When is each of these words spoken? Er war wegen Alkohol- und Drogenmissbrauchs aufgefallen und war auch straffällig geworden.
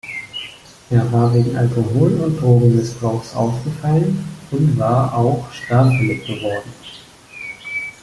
Er 0.89 1.11
war 1.13 1.31
wegen 1.31 1.55
Alkohol- 1.55 2.19
und 2.21 2.41
Drogenmissbrauchs 2.41 3.35
aufgefallen 3.35 4.27
und 4.49 4.75
war 4.79 5.15
auch 5.15 5.51
straffällig 5.51 6.25
geworden. 6.25 6.73